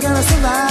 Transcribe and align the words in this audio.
gonna 0.00 0.22
survive. 0.22 0.69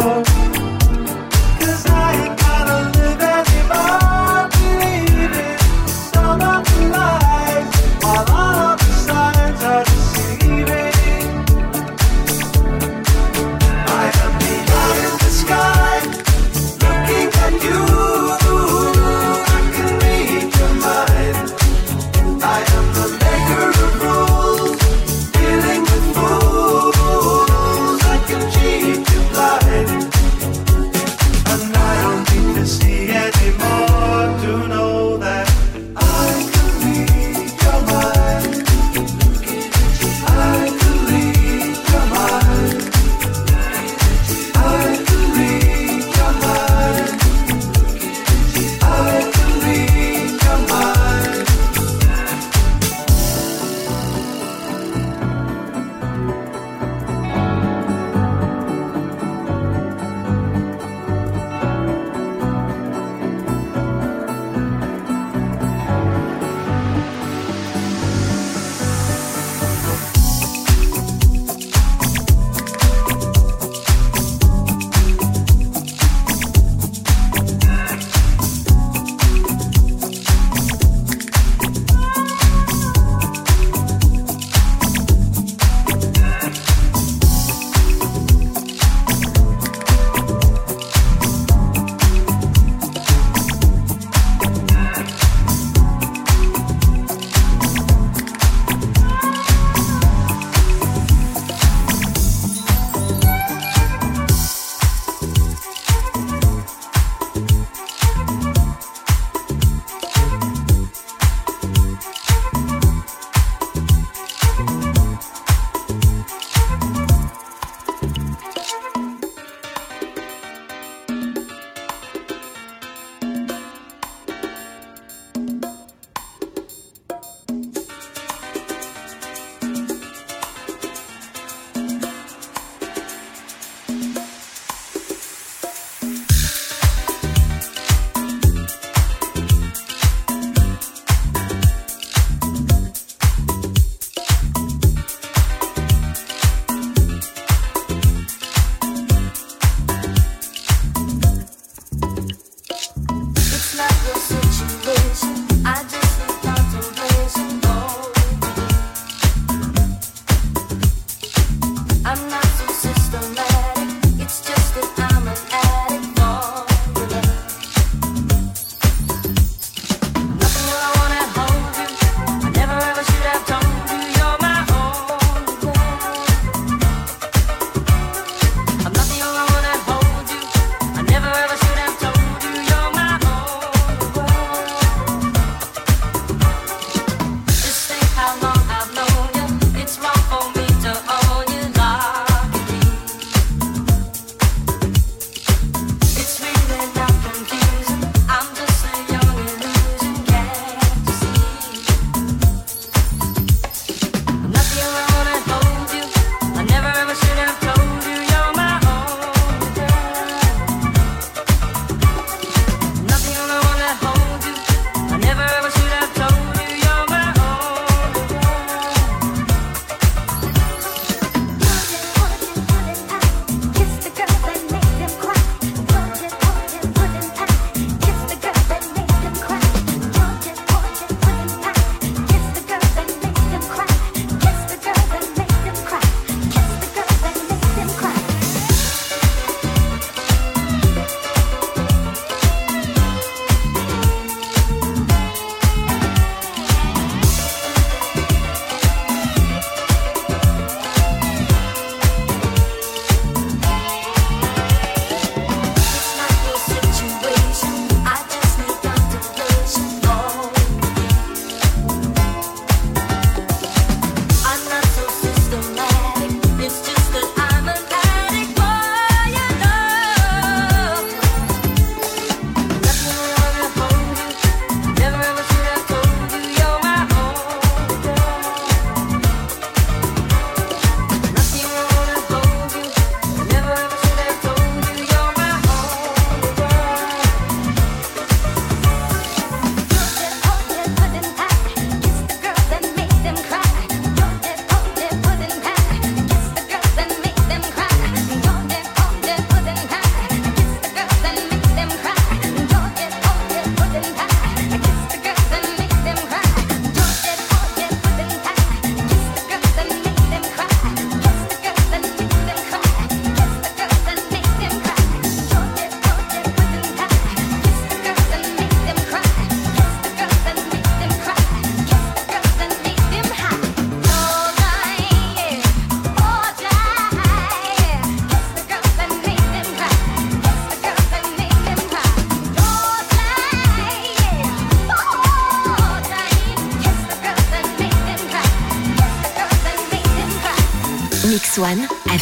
more. 0.00 0.33